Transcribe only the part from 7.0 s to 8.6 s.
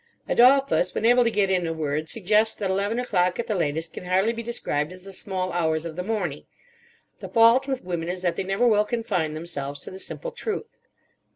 the fault with women is that they